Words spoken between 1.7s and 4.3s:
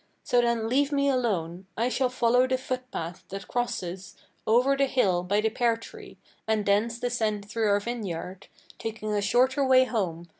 I shall follow the footpath that crosses